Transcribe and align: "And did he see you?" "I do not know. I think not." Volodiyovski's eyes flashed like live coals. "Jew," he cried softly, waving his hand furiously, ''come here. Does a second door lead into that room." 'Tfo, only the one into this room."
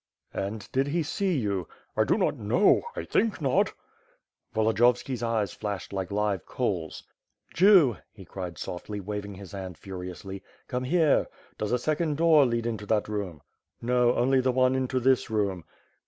"And 0.33 0.67
did 0.71 0.87
he 0.87 1.03
see 1.03 1.37
you?" 1.37 1.67
"I 1.95 2.05
do 2.05 2.17
not 2.17 2.35
know. 2.35 2.81
I 2.95 3.05
think 3.05 3.39
not." 3.39 3.71
Volodiyovski's 4.51 5.21
eyes 5.21 5.53
flashed 5.53 5.93
like 5.93 6.09
live 6.09 6.43
coals. 6.47 7.03
"Jew," 7.53 7.97
he 8.11 8.25
cried 8.25 8.57
softly, 8.57 8.99
waving 8.99 9.35
his 9.35 9.51
hand 9.51 9.77
furiously, 9.77 10.41
''come 10.67 10.87
here. 10.87 11.27
Does 11.59 11.71
a 11.71 11.77
second 11.77 12.17
door 12.17 12.47
lead 12.47 12.65
into 12.65 12.87
that 12.87 13.07
room." 13.07 13.43
'Tfo, 13.83 14.17
only 14.17 14.41
the 14.41 14.51
one 14.51 14.73
into 14.73 14.99
this 14.99 15.29
room." 15.29 15.65